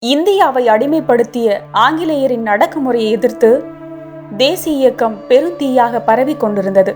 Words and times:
இந்தியாவை 0.00 0.66
அடிமைப்படுத்திய 0.66 1.56
ஆங்கிலேயரின் 1.72 2.44
அடக்குமுறையை 2.44 3.10
எதிர்த்து 3.10 3.64
தேசிய 4.36 4.76
இயக்கம் 4.76 5.20
பெருந்தீயாக 5.28 6.02
பரவி 6.04 6.36
கொண்டிருந்தது. 6.36 6.94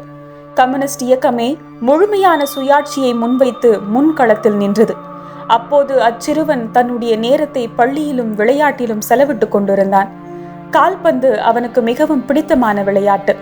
கம்யூனிஸ்ட் 0.55 1.05
இயக்கமே 1.05 1.57
முழுமையான 1.81 2.45
சுயாட்சியை 2.57 3.15
முன்வைத்து 3.15 3.81
முன்களத்தில் 3.95 4.55
நின்றது. 4.55 4.95
அப்போது 5.47 6.03
அச்சிறுவன் 6.03 6.71
தன்னுடைய 6.71 7.17
நேரத்தை 7.17 7.69
பள்ளியிலும் 7.69 8.37
விளையாட்டிலும் 8.37 9.03
செலவிட்டுக் 9.09 9.53
கொண்டிருந்தான். 9.53 10.09
கால்பந்து 10.71 11.41
அவனுக்கு 11.41 11.81
மிகவும் 11.81 12.27
பிடித்தமான 12.27 12.83
விளையாட்டு. 12.83 13.37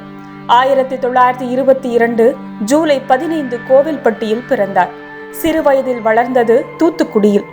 ஆயிரத்தி 0.47 0.97
தொள்ளாயிரத்தி 0.97 1.51
இருபத்தி 1.51 1.91
இரண்டு 1.91 2.37
ஜூலை 2.65 3.01
பதினைந்து 3.01 3.59
கோவில்பட்டியில் 3.69 4.47
பிறந்தார். 4.49 4.89
சிறு 5.31 5.63
வயதில் 5.63 6.01
வளர்ந்தது 6.01 6.65
தூத்துக்குடியில். 6.79 7.45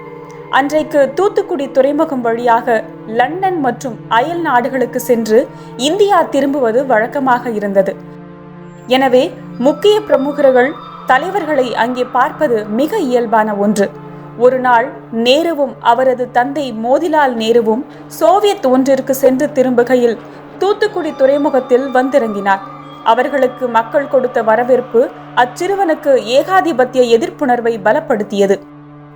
அன்றைக்கு 0.51 1.11
தூத்துக்குடி 1.15 1.71
துறைமுகம் 1.71 2.21
வழியாக 2.21 2.83
லண்டன் 3.07 3.59
மற்றும் 3.59 3.99
அயல் 4.07 4.41
நாடுகளுக்கு 4.41 4.99
சென்று 4.99 5.47
இந்தியா 5.77 6.23
திரும்புவது 6.23 6.85
வழக்கமாக 6.85 7.49
இருந்தது. 7.49 7.95
எனவே 8.87 9.31
முக்கிய 9.57 10.01
பிரமுகர்கள் 10.01 10.73
தலைவர்களை 11.05 11.75
அங்கே 11.75 12.03
பார்ப்பது 12.03 12.65
மிக 12.65 12.97
இயல்பான 12.97 13.55
ஒன்று. 13.55 13.89
ஒரு 14.37 14.59
நாள் 14.59 14.87
நேருவும் 15.13 15.73
அவரது 15.79 16.31
தந்தை 16.31 16.73
மோதிலால் 16.73 17.33
நேருவும் 17.33 17.83
சோவியத் 18.07 18.65
ஒன்றிற்கு 18.65 19.15
சென்று 19.15 19.47
திரும்புகையில் 19.47 20.17
தூத்துக்குடி 20.57 21.15
துறைமுகத்தில் 21.15 21.91
வந்திறங்கினார். 21.91 22.59
அவர்களுக்கு 23.03 23.67
மக்கள் 23.67 24.07
கொடுத்த 24.07 24.43
வரவேற்பு 24.43 25.09
அச்சிறுவனுக்கு 25.35 26.15
ஏகாதிபத்திய 26.23 27.17
எதிர்ப்புணர்வை 27.17 27.79
பலப்படுத்தியது. 27.83 28.59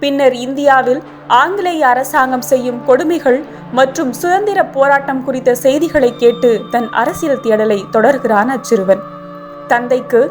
பின்னர் 0.01 0.35
இந்தியாவில் 0.45 1.01
ஆங்கிலேய 1.39 1.81
அரசாங்கம் 1.87 2.45
செய்யும் 2.51 2.79
கொடுமைகள் 2.85 3.39
மற்றும் 3.71 4.13
சுதந்திர 4.13 4.59
போராட்டம் 4.75 5.23
குறித்த 5.23 5.55
செய்திகளை 5.55 6.11
கேட்டு 6.23 6.49
தன் 6.71 6.87
அரசியல் 7.01 7.43
தேடலை 7.43 7.79
தொடர்கிறான் 7.91 8.51
அச்சிறுவன். 8.55 9.03
தந்தைக்கு 9.67 10.21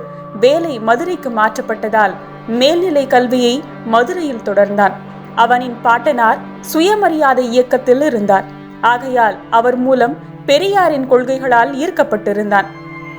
வேலை 0.41 0.75
மதுரைக்கு 0.89 1.31
மாற்றப்பட்டதால் 1.31 2.14
மேல்நிலை 2.61 3.05
கல்வியை 3.06 3.55
மதுரையில் 3.84 4.47
தொடர்ந்தான். 4.48 4.97
அவனின் 5.34 5.77
பாட்டனார் 5.83 6.41
சுயமரியாதை 6.61 7.44
இயக்கத்தில் 7.53 8.03
இருந்தார். 8.03 8.47
ஆகையால் 8.81 9.37
அவர் 9.50 9.77
மூலம் 9.77 10.16
பெரியாரின் 10.47 11.09
கொள்கைகளால் 11.11 11.72
ஈர்க்கப்பட்டிருந்தான். 11.83 12.69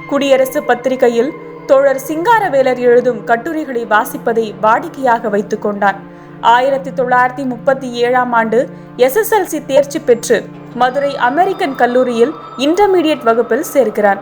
குடியரசு 0.09 0.59
பத்திரிகையில் 0.63 1.31
தோழர் 1.65 2.05
சிங்காரவேலர் 2.07 2.81
எழுதும் 2.89 3.23
கட்டுரைகளை 3.23 3.83
வாசிப்பதை 3.85 4.47
வாடிக்கையாக 4.63 5.29
வைத்துக் 5.29 5.61
கொண்டான். 5.61 5.99
ஆயிரத்தி 6.41 6.89
தொள்ளாயிரத்தி 6.89 7.45
முப்பத்தி 7.45 7.91
ஏழாம் 7.91 8.31
ஆண்டு 8.31 8.69
எஸ்எஸ்எல்சி 8.97 9.65
தேர்ச்சி 9.65 9.99
பெற்று 9.99 10.43
மதுரை 10.75 11.17
அமெரிக்கன் 11.17 11.75
கல்லூரியில் 11.75 12.33
இன்டர்மீடியட் 12.57 13.23
வகுப்பில் 13.23 13.63
சேர்க்கிறான் 13.63 14.19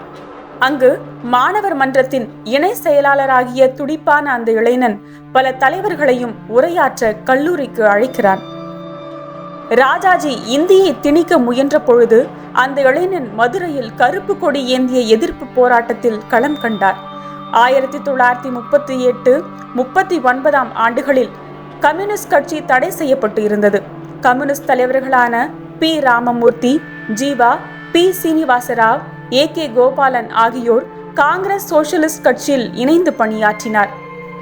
அங்கு 0.60 1.00
மாணவர் 1.24 1.76
மன்றத்தின் 1.76 2.30
இணை 2.44 2.74
செயலாளராகிய 2.84 3.74
துடிப்பான 3.74 4.32
அந்த 4.32 4.52
இளைஞன் 4.52 5.02
பல 5.32 5.54
தலைவர்களையும் 5.54 6.36
உரையாற்ற 6.56 7.24
கல்லூரிக்கு 7.24 7.88
அழைக்கிறான். 7.88 8.40
ராஜாஜி 9.70 10.42
இந்தியை 10.46 10.96
திணிக்க 11.02 11.38
முயன்ற 11.38 11.80
பொழுது 11.80 12.28
அந்த 12.54 12.82
இளைஞன் 12.82 13.36
மதுரையில் 13.36 13.96
கருப்பு 13.96 14.38
கொடி 14.38 14.66
ஏந்திய 14.66 15.02
எதிர்ப்பு 15.16 15.46
போராட்டத்தில் 15.56 16.20
களம் 16.28 16.60
கண்டார். 16.62 16.96
ஆயிரத்தி 17.52 17.98
தொள்ளாயிரத்தி 17.98 18.52
முப்பத்தி 18.52 19.04
எட்டு 19.04 19.44
முப்பத்தி 19.74 20.20
ஒன்பதாம் 20.20 20.76
ஆண்டுகளில் 20.76 21.30
கம்யூனிஸ்ட் 21.82 22.30
கட்சி 22.30 22.66
தடை 22.66 22.90
செய்யப்பட்டு 22.92 23.44
இருந்தது. 23.44 23.80
கம்யூனிஸ்ட் 24.24 24.70
தலைவர்களான 24.72 25.36
P. 25.82 26.00
Ramamurthy 26.00 26.74
Jeeva 27.14 27.52
P. 27.92 28.04
Srinivasarao 28.22 29.02
A. 29.34 29.52
K. 29.52 29.68
Gopalan 29.70 30.30
ஆகியோர் 30.36 30.86
காங்கிரஸ் 31.14 31.74
சோசியலிஸ்ட் 31.74 32.22
கட்சியில் 32.22 32.74
இணைந்து 32.74 33.14
பணியாற்றினார். 33.14 33.92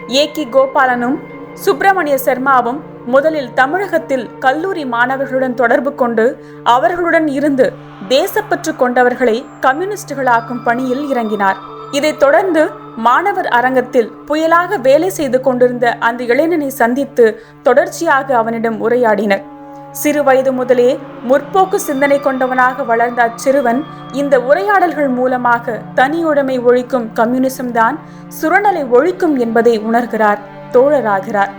ஏ. 0.09 0.31
கே. 0.31 0.45
கோபாலனும் 0.47 1.17
சுப்பிரமணிய 1.57 2.17
சர்மாவும் 2.25 2.79
முதலில் 3.05 3.53
தமிழகத்தில் 3.53 4.37
கல்லூரி 4.39 4.85
மாணவர்களுடன் 4.85 5.53
தொடர்பு 5.53 5.95
கொண்டு 5.95 6.25
அவர்களுடன் 6.65 7.27
இருந்து 7.27 7.67
தேசப்பற்று 8.09 8.71
கொண்டவர்களை 8.75 9.37
கம்யூனிஸ்டுகளாக்கும் 9.67 10.63
பணியில் 10.63 11.05
இறங்கினார். 11.13 11.59
இதைத் 11.91 12.19
தொடர்ந்து 12.19 12.63
மாணவர் 13.05 13.47
அரங்கத்தில் 13.47 14.11
புயலாக 14.27 14.77
வேலை 14.77 15.09
செய்து 15.09 15.41
கொண்டிருந்த 15.41 15.97
அந்த 16.07 16.23
இளைஞனை 16.23 16.67
சந்தித்து 16.67 17.25
தொடர்ச்சியாக 17.63 18.35
அவனிடம் 18.37 18.77
உரையாடினர். 18.85 19.43
சிறு 19.91 20.23
வயது 20.23 20.51
முதலே 20.51 20.87
முற்போக்கு 21.29 21.75
சிந்தனை 21.75 22.19
கொண்டவனாக 22.19 22.85
வளர்ந்த 22.85 23.19
அச்சிறுவன் 23.27 23.79
இந்த 24.13 24.39
உரையாடல்கள் 24.39 25.07
மூலமாக 25.07 25.75
தனியுடைமை 25.95 26.57
ஒழிக்கும் 26.69 27.07
கம்யூனிசம் 27.13 27.71
தான் 27.71 27.99
சுரநலை 28.41 28.83
ஒழிக்கும் 28.97 29.35
என்பதை 29.37 29.79
உணர்கிறார் 29.79 30.41
தோழராகிறார். 30.71 31.53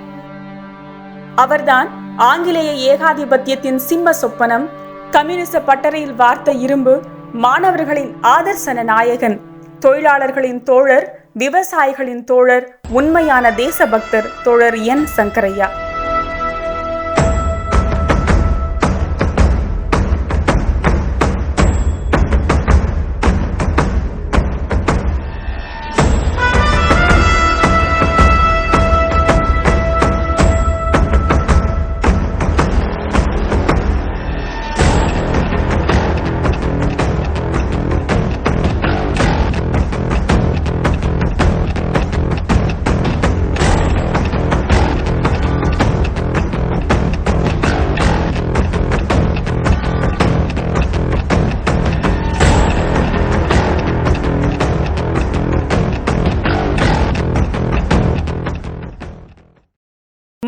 அவர்தான் 1.35 1.89
ஆங்கிலேய 2.17 2.71
ஏகாதிபத்தியத்தின் 2.93 3.77
சிம்ம 3.77 4.11
சொப்பனம் 4.23 4.67
கம்யூனிச 5.11 5.61
பட்டறையில் 5.61 6.15
வார்த்த 6.15 6.53
இரும்பு 6.53 6.95
மாணவர்களின் 7.33 8.13
ஆதர்சன 8.35 8.83
நாயகன் 8.83 9.41
தொழிலாளர்களின் 9.81 10.63
தோழர் 10.63 11.18
விவசாயிகளின் 11.39 12.25
தோழர் 12.25 12.65
உண்மையான 12.89 13.53
தேசபக்தர் 13.53 14.29
தோழர் 14.43 14.77
என் 14.79 15.05
சங்கரையா. 15.17 15.69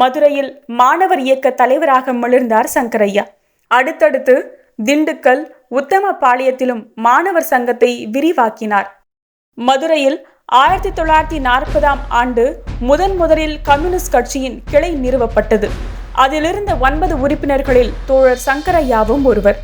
மதுரையில் 0.00 0.50
மாணவர் 0.80 1.22
இயக்க 1.26 1.50
தலைவராக 1.60 2.12
மிளர்ந்தார் 2.12 2.68
சங்கரையா. 2.74 3.24
அடுத்தடுத்து 3.70 4.34
திண்டுக்கல் 4.86 5.42
உத்தமபாளையத்திலும் 5.78 6.82
மாணவர் 7.06 7.48
சங்கத்தை 7.52 7.90
விரிவாக்கினார். 8.14 8.88
மதுரையில் 9.54 10.18
ஆயிரத்தி 10.60 10.90
தொள்ளாயிரத்தி 10.90 11.38
நாற்பதாம் 11.48 12.02
ஆண்டு 12.20 12.44
முதன் 12.80 13.16
முதலில் 13.16 13.56
கம்யூனிஸ்ட் 13.62 14.12
கட்சியின் 14.12 14.58
கிளை 14.70 14.92
நிறுவப்பட்டது. 15.04 15.68
அதிலிருந்த 16.12 16.72
ஒன்பது 16.86 17.16
உறுப்பினர்களில் 17.26 17.92
தோழர் 18.06 18.42
சங்கரையாவும் 18.46 19.26
ஒருவர். 19.32 19.60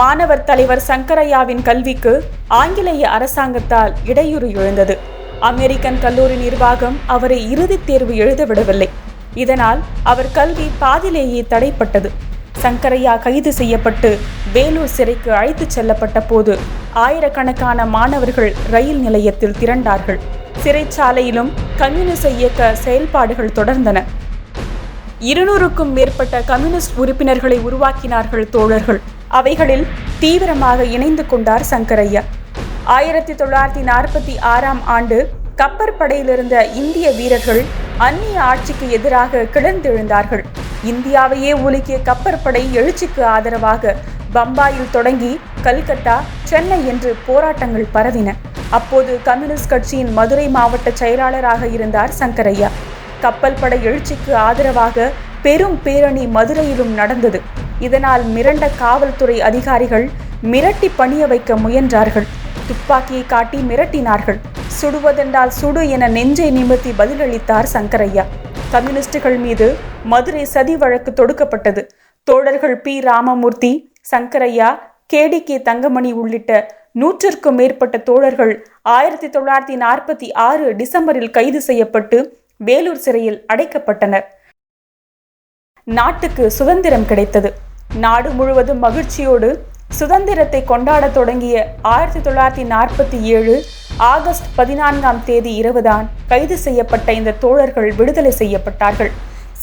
மாணவர் 0.00 0.44
தலைவர் 0.44 0.84
சங்கரையாவின் 0.88 1.62
கல்விக்கு 1.62 2.14
ஆங்கிலேய 2.48 3.04
அரசாங்கத்தால் 3.10 3.94
இடையூறு 4.06 4.50
எழுந்தது. 4.60 4.96
அமெரிக்கன் 5.40 5.98
கல்லூரி 6.00 6.34
நிர்வாகம் 6.34 6.96
அவரை 7.06 7.50
இறுதித் 7.50 7.86
தேர்வு 7.86 8.16
எழுத 8.16 8.44
விடவில்லை. 8.44 8.88
இதனால் 9.34 9.78
அவர் 10.02 10.32
கல்வி 10.32 10.70
பாதிலேயே 10.78 11.46
தடைப்பட்டது. 11.50 12.10
சங்கரையா 12.62 13.18
கைது 13.18 13.52
செய்யப்பட்டு 13.52 14.18
வேலூர் 14.52 14.88
சிறைக்கு 14.88 15.32
அழைத்துச் 15.32 15.78
செல்லப்பட்ட 15.78 16.22
போது 16.28 16.58
ஆயிரக்கணக்கான 16.92 17.86
மாணவர்கள் 17.86 18.54
ரயில் 18.70 19.00
நிலையத்தில் 19.00 19.54
திரண்டார்கள். 19.60 20.18
சிறைச்சாலையிலும் 20.64 21.50
கம்யூனிச 21.76 22.28
இயக்க 22.28 22.74
செயல்பாடுகள் 22.74 23.50
தொடர்ந்தன. 23.54 24.02
இருநூறுக்கும் 25.20 25.92
மேற்பட்ட 25.92 26.40
கம்யூனிஸ்ட் 26.40 26.92
உறுப்பினர்களை 26.96 27.60
உருவாக்கினார்கள் 27.60 28.48
தோழர்கள். 28.48 29.00
அவைகளில் 29.28 29.86
தீவிரமாக 30.18 30.84
இணைந்து 30.84 31.26
கொண்டார் 31.26 31.62
சங்கரையா. 31.70 32.22
ஆயிரத்தி 32.94 33.32
தொள்ளாயிரத்தி 33.40 33.82
நாற்பத்தி 33.88 34.32
ஆறாம் 34.52 34.80
ஆண்டு 34.94 35.16
கப்பற்படையிலிருந்த 35.60 36.54
இந்திய 36.80 37.06
வீரர்கள் 37.18 37.60
அந்நிய 38.06 38.36
ஆட்சிக்கு 38.42 38.86
எதிராக 38.96 39.42
கிளர்ந்தெழுந்தார்கள். 39.54 40.42
இந்தியாவையே 40.92 41.52
உலுக்கிய 41.66 41.96
கப்பற்படை 42.08 42.62
எழுச்சிக்கு 42.78 43.22
ஆதரவாக 43.34 43.94
பம்பாயில் 44.36 44.90
தொடங்கி 44.96 45.32
கல்கத்தா 45.66 46.16
சென்னை 46.52 46.80
என்று 46.92 47.12
போராட்டங்கள் 47.28 47.86
பரவின. 47.94 48.34
அப்போது 48.78 49.12
கம்யூனிஸ்ட் 49.28 49.70
கட்சியின் 49.74 50.12
மதுரை 50.12 50.48
மாவட்ட 50.48 50.90
செயலாளராக 51.02 51.68
இருந்தார் 51.76 52.16
சங்கரையா. 52.18 52.70
கப்பல் 53.20 53.60
படை 53.60 53.80
எழுச்சிக்கு 53.86 54.34
ஆதரவாக 54.46 55.10
பெரும் 55.46 55.78
பேரணி 55.82 56.26
மதுரையிலும் 56.38 56.92
நடந்தது. 57.02 57.42
இதனால் 57.78 58.24
மிரண்ட 58.36 58.66
காவல்துறை 58.82 59.38
அதிகாரிகள் 59.50 60.08
மிரட்டி 60.52 60.90
பணிய 60.96 61.24
வைக்க 61.26 61.54
முயன்றார்கள். 61.54 62.28
துப்பாக்கியை 62.70 63.24
காட்டி 63.26 63.58
மிரட்டினார்கள். 63.68 64.38
சுடுவதென்றால் 64.78 65.52
சுடு 65.60 65.82
என 65.94 66.08
நெஞ்சை 66.16 66.50
நிமிர்த்தி 66.58 66.92
பதிலளித்தார் 66.98 67.68
சங்கரையா. 67.76 68.24
கம்யூனிஸ்டுகள் 68.74 69.38
மீது 69.44 69.68
மதுரை 70.12 70.44
சதி 70.54 70.76
வழக்கு 70.82 71.10
தொடுக்கப்பட்டது. 71.20 71.82
தோழர்கள் 72.28 72.76
P. 72.84 72.94
Ramamurthy 73.00 73.72
Sankaraiah 74.10 74.68
K T 75.12 75.40
K. 75.48 75.56
Thangamani 75.68 76.12
உள்ளிட்ட 76.22 76.60
நூற்றிற்கும் 77.00 77.56
மேற்பட்ட 77.60 77.96
தோழர்கள் 78.08 78.52
ஆயிரத்தி 78.96 79.28
தொள்ளாயிரத்தி 79.34 79.76
நாற்பத்தி 79.82 80.28
ஆறு 80.48 80.66
டிசம்பரில் 80.80 81.34
கைது 81.36 81.60
செய்யப்பட்டு 81.68 82.18
வேலூர் 82.68 83.02
சிறையில் 83.04 83.38
அடைக்கப்பட்டனர். 83.52 84.26
நாட்டுக்கு 85.98 86.44
சுதந்திரம் 86.58 87.06
கிடைத்தது. 87.10 87.50
நாடு 88.04 88.30
முழுவதும் 88.38 88.82
மகிழ்ச்சியோடு 88.86 89.50
சுதந்திரத்தை 89.98 90.64
கொண்டாடத் 90.64 91.14
தொடங்கிய 91.14 91.54
ஆயிரத்தி 91.92 92.20
தொள்ளாயிரத்தி 92.20 92.64
நாற்பத்தி 92.72 93.18
ஏழு 93.36 93.54
ஆகஸ்ட் 93.96 94.46
பதினான்காம் 94.56 95.24
தேதி 95.24 95.52
இரவுதான் 95.54 96.06
கைது 96.28 96.56
செய்யப்பட்ட 96.58 97.12
இந்த 97.12 97.34
தோழர்கள் 97.44 97.88
விடுதலை 97.98 98.32
செய்யப்பட்டார்கள். 98.38 99.10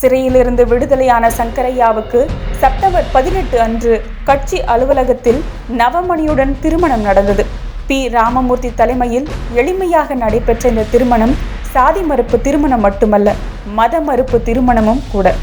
சிறையிலிருந்து 0.00 0.64
விடுதலையான 0.66 1.30
சங்கரையாவுக்கு 1.38 2.20
செப்டம்பர் 2.60 3.08
பதினெட்டு 3.12 3.60
அன்று 3.60 3.94
கட்சி 4.24 4.58
அலுவலகத்தில் 4.74 5.40
நவமணியுடன் 5.80 6.52
திருமணம் 6.60 7.02
நடந்தது. 7.02 7.44
பி. 7.86 8.08
ராமமூர்த்தி 8.08 8.72
தலைமையில் 8.74 9.28
எளிமையாக 9.54 10.14
நடைபெற்ற 10.14 10.68
இந்த 10.68 10.88
திருமணம் 10.94 11.36
சாதி 11.74 12.02
மறுப்பு 12.02 12.40
திருமணம் 12.40 12.80
மட்டுமல்ல 12.80 13.34
மத 13.74 14.00
மறுப்பு 14.00 14.38
திருமணமும் 14.48 15.02
கூட. 15.12 15.34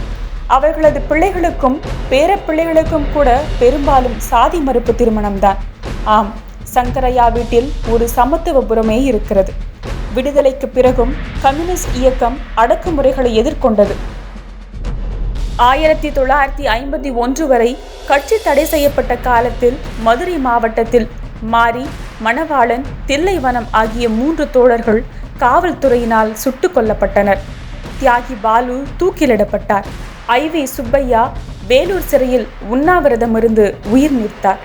அவர்களது 0.56 1.00
பிள்ளைகளுக்கும் 1.10 1.78
பேர 2.10 2.32
பிள்ளைகளுக்கும் 2.48 3.06
கூட 3.14 3.30
பெரும்பாலும் 3.60 4.18
சாதி 4.30 4.60
மறுப்பு 4.60 4.92
திருமணம்தான். 4.92 5.60
ஆம் 6.16 6.34
சங்கரையா 6.74 7.26
வீட்டில் 7.32 7.72
ஒரு 7.94 8.06
சமத்துவபுரமே 8.16 8.98
இருக்கிறது. 9.12 9.54
விடுதலைக்கு 10.14 10.68
பிறகும் 10.68 11.14
கம்யூனிஸ்ட் 11.42 11.96
இயக்கம் 11.96 12.38
அடக்குமுறைகளை 12.58 13.32
எதிர்கொண்டது. 13.42 13.96
ஆயிரத்தி 15.56 16.10
தொள்ளாயிரத்தி 16.10 16.66
ஐம்பத்தி 16.78 17.14
ஒன்று 17.14 17.48
வரை 17.48 17.78
கட்சி 18.08 18.38
தடை 18.44 18.66
செய்யப்பட்ட 18.66 19.16
காலத்தில் 19.16 19.78
மதுரை 20.02 20.38
மாவட்டத்தில் 20.48 21.08
மாரி 21.42 21.86
மணவாளன் 22.26 22.86
தில்லைவனம் 23.08 23.70
ஆகிய 23.72 24.10
மூன்று 24.10 24.50
தோழர்கள் 24.50 25.04
காவல்துறையினால் 25.40 26.34
சுட்டுக் 26.34 26.78
கொல்லப்பட்டனர். 26.78 27.44
தியாகி 28.02 28.36
பாலு 28.42 28.84
தூக்கிலிடப்பட்டார். 29.00 29.88
ஐவி 30.28 30.64
சுப்பையா 30.64 31.32
வேலூர் 31.68 32.06
சிறையில் 32.06 32.48
உண்ணாவிரதம் 32.68 33.36
இருந்து 33.36 33.76
உயிர் 33.90 34.12
நீத்தார். 34.12 34.58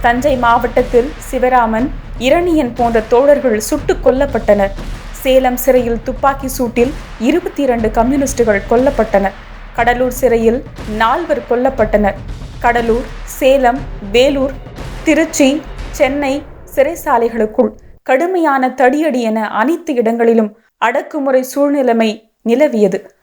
தஞ்சை 0.00 0.36
மாவட்டத்தில் 0.36 1.08
சிவராமன் 1.30 1.88
இரணியன் 2.18 2.72
போன்ற 2.74 3.00
தோழர்கள் 3.00 3.58
சுட்டுக் 3.58 4.06
கொல்லப்பட்டனர். 4.06 4.70
சேலம் 5.22 5.56
சிறையில் 5.56 6.02
துப்பாக்கி 6.02 6.48
சூட்டில் 6.58 6.92
இருபத்தி 7.18 7.62
இரண்டு 7.62 7.90
கம்யூனிஸ்டுகள் 7.90 8.62
கொல்லப்பட்டனர். 8.70 9.32
கடலூர் 9.74 10.12
சிறையில் 10.12 10.64
நால்வர் 10.96 11.42
கொல்லப்பட்டனர். 11.50 12.14
கடலூர் 12.60 13.04
சேலம் 13.24 13.78
வேலூர் 14.12 14.52
திருச்சி 15.04 15.62
சென்னை 15.90 16.42
சிறைசாலைகளுக்குள் 16.74 17.72
கடுமையான 18.02 18.68
தடியடி 18.68 19.20
என 19.20 19.48
அனைத்து 19.48 19.94
இடங்களிலும் 19.94 20.56
அடக்குமுறை 20.78 21.44
சூழ்நிலைமை 21.54 22.32
நிலவியது. 22.42 23.16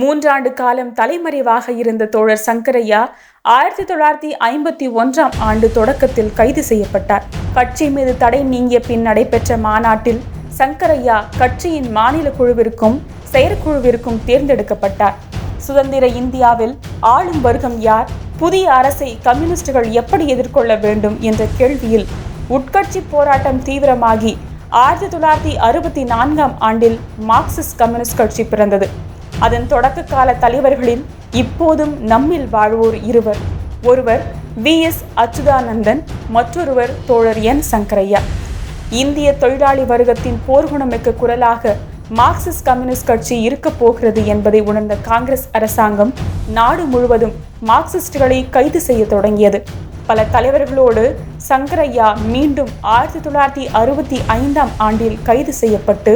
மூன்றாண்டு 0.00 0.50
காலம் 0.54 0.92
தலைமறைவாக 0.92 1.72
இருந்த 1.72 2.04
தோழர் 2.06 2.40
சங்கரையா 2.46 3.00
ஆயிரத்தி 3.42 3.84
தொள்ளாயிரத்தி 3.90 4.30
ஐம்பத்தி 4.46 4.86
ஒன்றாம் 5.00 5.34
ஆண்டு 5.48 5.66
தொடக்கத்தில் 5.72 6.32
கைது 6.38 6.62
செய்யப்பட்டார். 6.62 7.24
கட்சி 7.54 7.86
மீது 7.90 8.16
தடை 8.16 8.40
நீங்கிய 8.42 8.80
பின் 8.80 9.04
நடைபெற்ற 9.08 9.56
மாநாட்டில் 9.56 10.20
சங்கரையா 10.58 11.18
கட்சியின் 11.38 11.88
மாநில 11.92 12.32
குழுவிற்கும் 12.38 12.96
செயற்குழுவிற்கும் 13.32 14.18
தேர்ந்தெடுக்கப்பட்டார். 14.26 15.14
சுதந்திர 15.66 16.06
இந்தியாவில் 16.06 16.74
ஆளும் 17.00 17.40
வர்க்கம் 17.40 17.78
யார்? 17.80 18.10
புதிய 18.38 18.72
அரசை 18.72 19.18
கம்யூனிஸ்டுகள் 19.22 19.88
எப்படி 20.02 20.26
எதிர்கொள்ள 20.26 20.74
வேண்டும் 20.76 21.16
என்ற 21.20 21.44
கேள்வியில் 21.58 22.06
உட்கட்சி 22.50 23.02
போராட்டம் 23.14 23.62
தீவிரமாகி 23.62 24.34
ஆயிரத்தி 24.84 25.16
தொள்ளாயிரத்தி 25.16 25.56
அறுபத்தி 25.68 26.04
நான்காம் 26.04 26.54
ஆண்டில் 26.58 27.00
மார்க்சிஸ்ட் 27.30 27.78
கம்யூனிஸ்ட் 27.78 28.16
கட்சி 28.16 28.44
பிறந்தது. 28.44 28.88
அதன் 29.44 29.66
தொடக்க 29.66 30.02
கால 30.02 30.34
தலைவர்களில் 30.34 31.04
இப்போதும் 31.42 31.94
நம்மில் 32.02 32.48
வாழ்வோர் 32.48 32.98
இருவர். 33.02 33.40
ஒருவர் 33.82 34.22
வி. 34.64 34.74
எஸ். 34.80 35.00
அச்சுதானந்தன் 35.16 36.00
மற்றொருவர் 36.28 36.92
தோழர் 37.06 37.40
என். 37.40 37.62
சங்கரையா. 37.70 38.20
இந்திய 38.90 39.28
தொழிலாளி 39.34 39.82
வர்க்கத்தின் 39.82 40.38
போர்குணமிக்க 40.48 41.14
குரலாக 41.14 41.76
மார்க்சிஸ்ட் 42.16 42.64
கம்யூனிஸ்ட் 42.64 43.06
கட்சி 43.06 43.40
இருக்க 43.40 43.70
போகிறது 43.70 44.26
என்பதை 44.26 44.60
உணர்ந்த 44.60 44.96
காங்கிரஸ் 45.02 45.46
அரசாங்கம் 45.52 46.12
நாடு 46.48 46.84
முழுவதும் 46.84 47.34
மார்க்சிஸ்டுகளை 47.66 48.38
கைது 48.50 48.80
செய்ய 48.80 49.04
தொடங்கியது. 49.06 49.60
பல 50.06 50.26
தலைவர்களோடு 50.32 51.04
சங்கரையா 51.48 52.08
மீண்டும் 52.26 52.68
ஆயிரத்தி 52.80 53.20
தொள்ளாயிரத்தி 53.28 53.64
அறுபத்தி 53.72 54.20
ஐந்தாம் 54.26 54.72
ஆண்டில் 54.76 55.18
கைது 55.22 55.52
செய்யப்பட்டு 55.52 56.14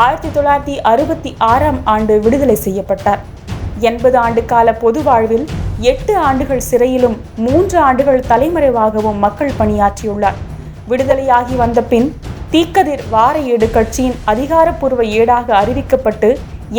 ஆயிரத்தி 0.00 0.28
தொள்ளாயிரத்தி 0.34 0.74
அறுபத்தி 0.90 1.30
ஆறாம் 1.50 1.78
ஆண்டு 1.92 2.14
விடுதலை 2.24 2.54
செய்யப்பட்டார். 2.64 3.20
எண்பது 3.88 4.16
ஆண்டு 4.22 4.40
கால 4.52 4.72
பொது 4.82 5.00
வாழ்வில் 5.02 5.44
எட்டு 5.90 6.14
ஆண்டுகள் 6.28 6.62
சிறையிலும் 6.70 7.16
மூன்று 7.44 7.78
ஆண்டுகள் 7.88 8.20
தலைமறைவாகவும் 8.30 9.20
மக்கள் 9.24 9.52
பணியாற்றியுள்ளார். 9.58 10.38
விடுதலையாகி 10.90 11.54
வந்த 11.62 11.82
பின் 11.92 12.08
தீக்கதிர் 12.54 13.04
வார 13.14 13.36
ஏடு 13.52 13.68
கட்சியின் 13.76 14.18
அதிகாரப்பூர்வ 14.32 15.04
ஏடாக 15.20 15.48
அறிவிக்கப்பட்டு 15.60 16.30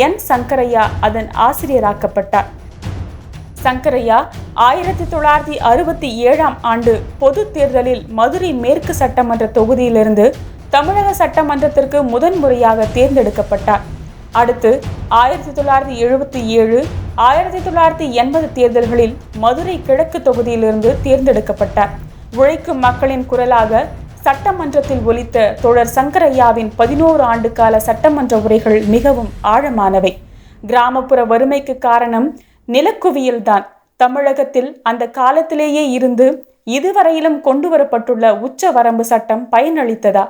என். 0.04 0.18
சங்கரையா 0.28 0.84
அதன் 1.08 1.30
ஆசிரியராக்கப்பட்டார். 1.46 2.48
சங்கரையா 3.64 4.18
ஆயிரத்தி 4.68 5.06
தொள்ளாயிரத்தி 5.14 5.56
அறுபத்தி 5.70 6.10
ஏழாம் 6.28 6.56
ஆண்டு 6.72 6.92
பொது 7.24 7.42
தேர்தலில் 7.56 8.04
மதுரை 8.20 8.52
மேற்கு 8.64 8.94
சட்டமன்ற 9.02 9.46
தொகுதியிலிருந்து 9.58 10.26
தமிழக 10.70 11.26
சட்டமன்றத்திற்கு 11.26 12.02
முதன்முறையாக 12.02 12.86
தேர்ந்தெடுக்கப்பட்டார். 12.94 13.84
அடுத்து 14.32 14.80
ஆயிரத்தி 15.08 15.62
தொள்ளாயிரத்தி 15.62 15.94
எழுபத்தி 16.06 16.44
ஏழு 16.44 16.86
ஆயிரத்தி 17.14 17.58
தொள்ளாயிரத்தி 17.58 18.10
எண்பது 18.10 18.52
தேர்தல்களில் 18.52 19.16
மதுரை 19.36 19.80
கிழக்கு 19.82 20.18
தொகுதியிலிருந்து 20.18 20.90
தேர்ந்தெடுக்கப்பட்டார். 21.04 21.92
உழைக்கும் 22.36 22.78
மக்களின் 22.78 23.26
குரலாக 23.26 23.86
சட்டமன்றத்தில் 24.20 25.02
ஒலித்த 25.06 25.56
தோழர் 25.62 25.94
சங்கரையாவின் 25.94 26.70
பதினோரு 26.76 27.22
ஆண்டு 27.22 27.52
கால 27.52 27.80
சட்டமன்ற 27.80 28.36
உரைகள் 28.38 28.80
மிகவும் 28.80 29.30
ஆழமானவை. 29.42 30.12
கிராமப்புற 30.66 31.24
வறுமைக்கு 31.24 31.78
காரணம் 31.78 32.38
நிலக்குவியல்தான். 32.66 33.64
தமிழகத்தில் 33.96 34.80
அந்த 34.82 35.06
காலத்திலேயே 35.06 35.90
இருந்து 35.90 36.26
இதுவரையிலும் 36.64 37.40
கொண்டு 37.40 37.76
வரப்பட்டுள்ள 37.76 38.38
உச்ச 38.38 38.70
வரம்பு 38.70 39.04
சட்டம் 39.04 39.48
பயனளித்ததா? 39.52 40.24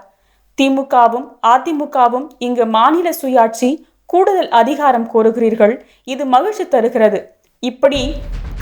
திமுகவும் 0.61 1.27
அதிமுகவும் 1.47 2.25
இங்கு 2.45 2.65
மாநில 2.77 3.09
சுயாட்சி 3.21 3.69
கூடுதல் 4.13 4.49
அதிகாரம் 4.61 5.05
கோருகிறீர்கள். 5.13 5.75
இது 6.05 6.25
மகிழ்ச்சி 6.25 6.65
தருகிறது. 6.69 7.19
இப்படி 7.63 8.01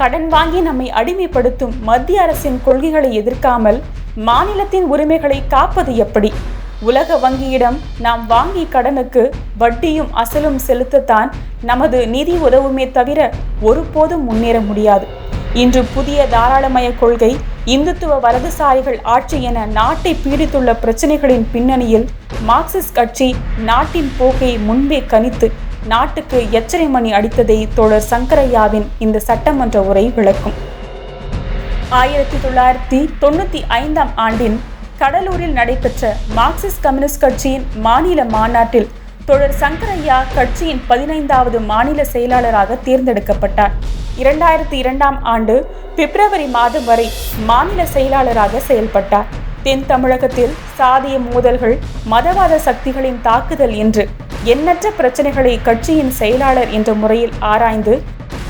கடன் 0.00 0.26
வாங்கி 0.28 0.60
நம்மை 0.60 0.88
அடிமைப்படுத்தும் 1.00 1.74
மத்திய 1.82 2.22
அரசின் 2.22 2.58
கொள்கைகளை 2.66 3.10
எதிர்க்காமல் 3.20 3.78
மாநிலத்தின் 4.28 4.86
உரிமைகளை 4.94 5.38
காப்பது 5.48 5.96
எப்படி? 5.96 6.32
உலக 6.80 7.18
வங்கியிடம் 7.24 7.76
நாம் 8.06 8.22
வாங்கி 8.26 8.66
கடனுக்கு 8.74 9.22
வட்டியும் 9.58 10.10
அசலும் 10.22 10.60
செலுத்தத்தான் 10.68 11.30
நமது 11.70 11.98
நிதி 12.08 12.34
உதவுமே 12.48 12.86
தவிர 12.90 13.20
ஒருபோதும் 13.60 14.24
முன்னேற 14.24 14.56
முடியாது. 14.60 15.06
இன்று 15.62 15.82
புதிய 15.94 16.26
தாராளமய 16.30 16.88
கொள்கை 16.98 17.32
இந்துத்துவ 17.72 18.16
வலதுசாரிகள் 18.24 18.98
ஆட்சி 19.14 19.38
என 19.48 19.62
நாட்டை 19.78 20.10
பீடித்துள்ள 20.24 20.70
பிரச்சனைகளின் 20.82 21.46
பின்னணியில் 21.54 22.04
மார்க்சிஸ்ட் 22.50 22.94
கட்சி 22.98 23.28
நாட்டின் 23.68 24.10
போக்கை 24.18 24.50
முன்பே 24.66 24.98
கணித்து 25.12 25.48
நாட்டுக்கு 25.92 26.38
எச்சரை 26.58 26.86
மணி 26.94 27.10
அடித்ததை 27.18 27.58
தோழர் 27.78 28.06
சங்கரையாவின் 28.12 28.86
இந்த 29.06 29.22
சட்டமன்ற 29.28 29.82
உரை 29.90 30.06
விளக்கும். 30.18 30.56
ஆயிரத்தி 32.02 32.38
தொள்ளாயிரத்தி 32.44 33.00
தொண்ணூத்தி 33.24 33.62
ஐந்தாம் 33.80 34.14
ஆண்டின் 34.26 34.56
கடலூரில் 35.02 35.58
நடைபெற்ற 35.60 36.14
மார்க்சிஸ்ட் 36.38 36.82
கம்யூனிஸ்ட் 36.86 37.22
கட்சியின் 37.26 37.66
மாநில 37.88 38.20
மாநாட்டில் 38.36 38.88
தோழர் 39.28 39.58
சங்கரையா 39.64 40.20
கட்சியின் 40.38 40.82
பதினைந்தாவது 40.90 41.60
மாநில 41.72 42.00
செயலாளராக 42.14 42.78
தேர்ந்தெடுக்கப்பட்டார். 42.88 43.76
இரண்டாயிரத்தி 44.20 44.76
இரண்டாம் 44.82 45.16
ஆண்டு 45.32 45.54
பிப்ரவரி 45.96 46.46
மாதம் 46.54 46.86
வரை 46.90 47.06
மாநில 47.48 47.80
செயலாளராக 47.94 48.60
செயல்பட்டார். 48.68 49.28
தென் 49.64 49.82
தமிழகத்தில் 49.90 50.54
சாதிய 50.78 51.16
மோதல்கள் 51.26 51.74
மதவாத 52.12 52.54
சக்திகளின் 52.66 53.20
தாக்குதல் 53.26 53.74
என்று 53.82 54.04
எண்ணற்ற 54.52 54.92
பிரச்சனைகளை 54.98 55.54
கட்சியின் 55.68 56.12
செயலாளர் 56.20 56.72
என்ற 56.78 56.90
முறையில் 57.02 57.34
ஆராய்ந்து 57.52 57.94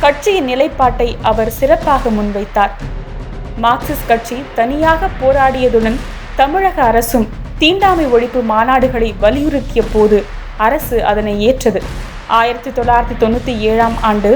கட்சியின் 0.04 0.48
நிலைப்பாட்டை 0.50 1.08
அவர் 1.30 1.52
சிறப்பாக 1.58 2.10
முன்வைத்தார். 2.18 2.74
மார்க்சிஸ்ட் 3.64 4.10
கட்சி 4.12 4.38
தனியாக 4.54 5.08
போராடியதுடன் 5.20 6.00
தமிழக 6.40 6.78
அரசும் 6.90 7.28
தீண்டாமை 7.58 8.06
ஒழிப்பு 8.16 8.40
மாநாடுகளை 8.54 9.12
வலியுறுத்திய 9.22 9.82
போது 9.92 10.18
அரசு 10.66 10.98
அதனை 11.12 11.34
ஏற்றது. 11.48 11.80
ஆயிரத்தி 12.40 12.70
தொள்ளாயிரத்தி 12.76 13.16
தொண்ணூற்றி 13.22 13.52
ஏழாம் 13.70 13.96
ஆண்டு 14.10 14.30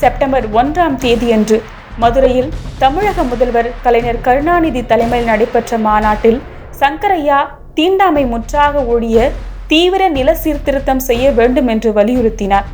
செப்டம்பர் 0.00 0.46
ஒன்றாம் 0.60 0.96
தேதியன்று 1.04 1.58
மதுரையில் 2.02 2.50
தமிழக 2.82 3.22
முதல்வர் 3.30 3.68
கலைஞர் 3.84 4.24
கருணாநிதி 4.26 4.82
தலைமையில் 4.90 5.30
நடைபெற்ற 5.30 5.78
மாநாட்டில் 5.86 6.40
சங்கரையா 6.80 7.38
தீண்டாமை 7.78 8.24
முற்றாக 8.32 8.82
ஒழிய 8.94 9.28
தீவிர 9.70 10.02
நில 10.16 10.28
சீர்திருத்தம் 10.42 11.02
செய்ய 11.06 11.24
வேண்டும் 11.38 11.68
என்று 11.74 11.90
வலியுறுத்தினார். 11.92 12.66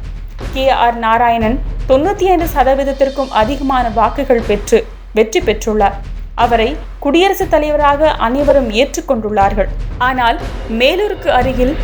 கே 0.55 0.65
ஆர் 0.85 0.99
நாராயணன் 1.05 1.57
தொண்ணூற்றி 1.91 2.27
ஐந்து 2.33 2.49
சதவீதத்திற்கும் 2.57 3.31
அதிகமான 3.43 3.85
வாக்குகள் 3.99 4.47
பெற்று 4.49 4.79
வெற்றி 5.19 5.41
பெற்றுள்ளார். 5.41 5.97
அவரை 6.45 6.69
குடியரசுத் 7.05 7.53
தலைவராக 7.55 8.11
அனைவரும் 8.27 8.71
ஏற்றுக்கொண்டுள்ளார்கள். 8.81 9.71
ஆனால் 10.09 10.39
மேலூருக்கு 10.81 11.31
அருகில் 11.39 11.75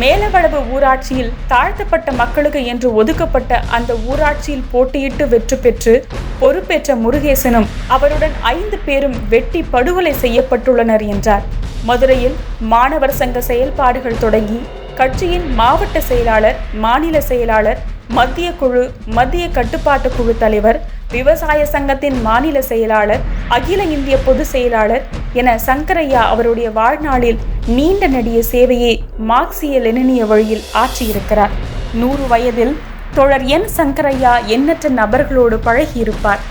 மேலவளவு 0.00 0.60
ஊராட்சியில் 0.74 1.32
தாழ்த்தப்பட்ட 1.48 2.12
மக்களுக்கு 2.12 2.60
என்று 2.64 2.88
ஒதுக்கப்பட்ட 2.94 3.60
அந்த 3.76 3.92
ஊராட்சியில் 4.10 4.64
போட்டியிட்டு 4.72 5.24
வெற்றி 5.28 5.56
பெற்று 5.56 5.94
பொறுப்பேற்ற 6.40 6.96
முருகேசனும் 6.96 7.68
அவருடன் 7.88 8.34
ஐந்து 8.52 8.78
பேரும் 8.86 9.16
வெட்டி 9.28 9.62
படுகொலை 9.74 10.14
செய்யப்பட்டுள்ளனர் 10.24 11.04
என்றார். 11.06 11.44
மதுரையில் 11.84 12.36
மாணவர் 12.72 13.18
சங்க 13.20 13.40
செயல்பாடுகள் 13.40 14.18
தொடங்கி 14.18 14.60
கட்சியின் 14.94 15.46
மாவட்ட 15.54 16.00
செயலாளர் 16.00 16.58
மாநில 16.84 17.20
செயலாளர் 17.20 17.80
மத்திய 18.16 18.48
குழு 18.52 18.82
மத்திய 19.16 19.44
கட்டுப்பாட்டு 19.48 20.08
குழு 20.16 20.32
தலைவர் 20.38 20.78
விவசாய 21.12 21.60
சங்கத்தின் 21.66 22.18
மாநில 22.22 22.58
செயலாளர் 22.62 23.22
அகில 23.48 23.82
இந்திய 23.94 24.16
பொதுச் 24.26 24.50
செயலாளர் 24.52 25.04
என 25.40 25.54
சங்கரையா 25.66 26.22
அவருடைய 26.32 26.68
வாழ்நாளில் 26.70 27.40
நீண்ட 27.66 28.06
நெடிய 28.06 28.42
சேவையை 28.52 28.94
மார்க்சிய 29.30 29.80
லெனினிய 29.80 30.22
வழியில் 30.26 30.64
ஆற்றியிருக்கிறார். 30.82 31.54
நூறு 31.94 32.26
வயதில் 32.28 32.74
தோழர் 33.14 33.46
என் 33.56 33.68
சங்கரையா 33.76 34.34
எண்ணற்ற 34.56 34.88
நபர்களோடு 35.00 35.58
பழகியிருப்பார். 35.66 36.44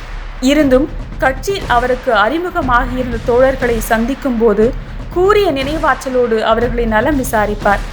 இருந்தும் 0.51 0.89
கட்சியில் 1.17 1.67
அவருக்கு 1.67 2.13
அறிமுகமாகியிருந்த 2.25 3.19
தோழர்களை 3.31 3.77
சந்திக்கும் 3.91 4.37
போது 4.37 4.67
கூறிய 5.13 5.47
நினைவாற்றலோடு 5.51 6.39
அவர்களை 6.51 6.85
நலம் 6.85 7.19
விசாரிப்பார். 7.23 7.83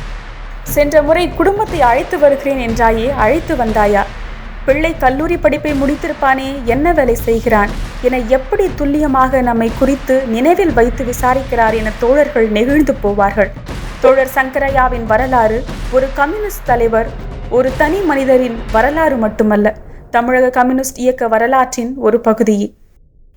சென்ற 0.63 1.03
முறை 1.03 1.29
குடும்பத்தை 1.29 1.81
அழைத்து 1.81 2.19
வருகிறேன் 2.19 2.59
என்றாயே 2.59 3.11
அழைத்து 3.15 3.55
வந்தாயா? 3.55 4.05
பிள்ளை 4.65 4.99
கல்லூரி 4.99 5.37
படிப்பை 5.37 5.73
முடித்திருப்பானே 5.73 6.65
என்ன 6.65 6.93
வேலை 6.93 7.15
செய்கிறான்? 7.15 7.71
என 8.03 8.19
எப்படி 8.19 8.71
துல்லியமாக 8.75 9.43
நம்மை 9.43 9.71
குறித்து 9.79 10.23
நினைவில் 10.27 10.73
வைத்து 10.73 11.05
விசாரிக்கிறார் 11.05 11.77
என 11.77 11.91
தோழர்கள் 11.99 12.49
நெகிழ்ந்து 12.49 12.95
போவார்கள். 13.03 13.51
தோழர் 14.01 14.35
சங்கரையாவின் 14.35 15.07
வரலாறு 15.07 15.65
ஒரு 15.93 16.07
கம்யூனிஸ்ட் 16.15 16.65
தலைவர் 16.65 17.07
ஒரு 17.51 17.71
தனி 17.77 18.01
மனிதரின் 18.01 18.59
வரலாறு 18.73 19.17
மட்டுமல்ல 19.17 19.77
தமிழக 20.11 20.51
கம்யூனிஸ்ட் 20.51 20.99
இயக்க 20.99 21.29
வரலாற்றின் 21.29 21.97
ஒரு 21.97 22.21
பகுதியே 22.21 22.75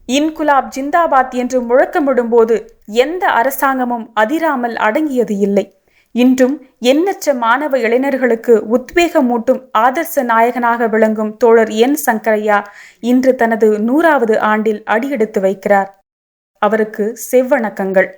இன்குலாப் 0.07 0.69
ஜிந்தாபாத் 0.75 1.29
என்று 1.29 1.61
முழக்கமிடும்போது 1.61 2.65
எந்த 2.85 3.27
அரசாங்கமும் 3.27 4.11
அதிராமல் 4.13 4.75
அடங்கியது 4.75 5.37
இல்லை. 5.37 5.73
இன்றும் 6.15 6.55
எண்ணற்ற 6.79 7.33
மாணவ 7.33 7.79
இளைஞர்களுக்கு 7.79 8.53
உத்வேகமூட்டும் 8.75 9.61
ஆதர்ச 9.77 10.23
நாயகனாக 10.23 10.87
விளங்கும் 10.87 11.37
தோழர் 11.37 11.69
என் 11.69 11.97
சங்கரையா 12.05 12.59
இன்று 12.99 13.35
தனது 13.35 13.79
நூறாவது 13.79 14.39
ஆண்டில் 14.39 14.83
அடியெடுத்து 14.83 15.41
வைக்கிறார். 15.41 15.89
அவருக்கு 16.61 17.17
செவ்வணக்கங்கள். 17.31 18.09